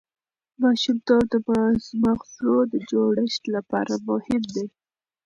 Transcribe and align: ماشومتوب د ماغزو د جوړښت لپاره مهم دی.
ماشومتوب 0.61 1.23
د 1.31 1.35
ماغزو 2.03 2.55
د 2.71 2.73
جوړښت 2.89 3.43
لپاره 3.55 3.93
مهم 4.09 4.43
دی. 4.55 4.65